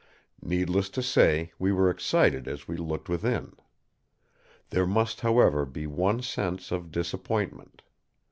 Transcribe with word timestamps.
Needless 0.41 0.89
to 0.97 1.03
say, 1.03 1.51
we 1.59 1.71
were 1.71 1.87
excited 1.87 2.47
as 2.47 2.67
we 2.67 2.75
looked 2.75 3.07
within. 3.07 3.55
There 4.71 4.87
must, 4.87 5.21
however, 5.21 5.63
be 5.63 5.85
one 5.85 6.23
sense 6.23 6.71
of 6.71 6.89
disappointment. 6.91 7.83